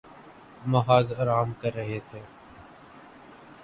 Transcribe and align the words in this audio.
محض 0.65 1.11
آرام 1.13 1.53
کررہے 1.61 1.99
تھے 2.09 2.21